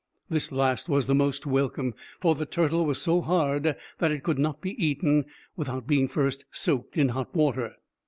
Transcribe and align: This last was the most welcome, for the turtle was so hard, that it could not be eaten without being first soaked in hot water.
This 0.31 0.51
last 0.51 0.89
was 0.89 1.05
the 1.05 1.13
most 1.13 1.45
welcome, 1.45 1.93
for 2.19 2.33
the 2.33 2.47
turtle 2.47 2.87
was 2.87 2.99
so 2.99 3.21
hard, 3.21 3.75
that 3.99 4.11
it 4.11 4.23
could 4.23 4.39
not 4.39 4.59
be 4.59 4.73
eaten 4.83 5.25
without 5.55 5.85
being 5.85 6.07
first 6.07 6.43
soaked 6.49 6.97
in 6.97 7.09
hot 7.09 7.35
water. 7.35 7.75